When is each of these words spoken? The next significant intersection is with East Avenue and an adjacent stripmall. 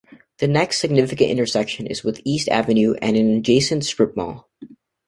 The 0.39 0.47
next 0.47 0.79
significant 0.79 1.29
intersection 1.29 1.85
is 1.85 2.03
with 2.03 2.21
East 2.25 2.49
Avenue 2.49 2.95
and 3.03 3.15
an 3.15 3.35
adjacent 3.35 3.83
stripmall. 3.83 4.45